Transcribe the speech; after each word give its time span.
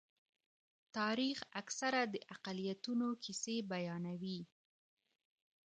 تاریخ 0.97 1.37
اکثره 1.61 2.01
د 2.13 2.15
اقلیتونو 2.33 3.07
کیسې 3.23 3.55
بیانوي. 3.71 4.39